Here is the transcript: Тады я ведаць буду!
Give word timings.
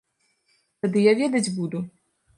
Тады 0.85 1.03
я 1.03 1.13
ведаць 1.21 1.45
буду! 1.59 1.77